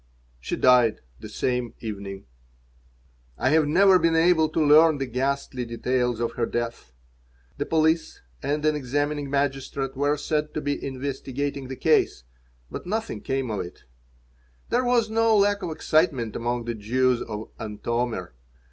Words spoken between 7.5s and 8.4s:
The police